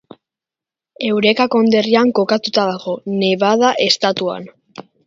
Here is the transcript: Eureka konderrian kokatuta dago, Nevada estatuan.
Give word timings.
Eureka 1.09 1.47
konderrian 1.57 2.15
kokatuta 2.21 2.67
dago, 2.73 2.99
Nevada 3.21 3.75
estatuan. 3.89 4.55